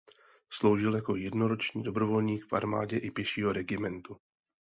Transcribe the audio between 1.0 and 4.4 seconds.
jednoroční dobrovolník v armádě i pěšího regimentu.